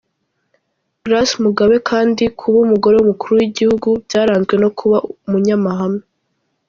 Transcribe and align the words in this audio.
Grace 1.05 1.35
Mugabe 1.43 1.75
kandi 1.89 2.23
kuba 2.39 2.57
umugore 2.65 2.93
w’umukuru 2.95 3.31
w’igihugu 3.39 3.87
byaranzwe 4.05 4.53
no 4.61 4.69
kuba 4.77 4.97
umunyamahane. 5.25 6.01